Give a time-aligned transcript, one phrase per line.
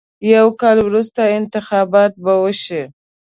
[0.33, 2.81] یو کال وروسته انتخابات به وشي.